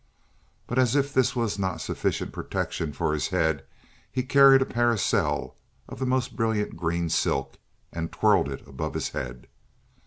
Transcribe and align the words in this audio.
But 0.65 0.79
as 0.79 0.95
if 0.95 1.13
this 1.13 1.35
was 1.35 1.59
not 1.59 1.79
sufficient 1.79 2.31
protection 2.33 2.91
for 2.91 3.13
his 3.13 3.27
head, 3.27 3.63
he 4.11 4.23
carried 4.23 4.59
a 4.59 4.65
parasol 4.65 5.55
of 5.87 5.99
the 5.99 6.07
most 6.07 6.35
brilliant 6.35 6.75
green 6.75 7.07
silk 7.07 7.59
and 7.93 8.11
twirled 8.11 8.49
it 8.49 8.67
above 8.67 8.95
his 8.95 9.09
head. 9.09 9.45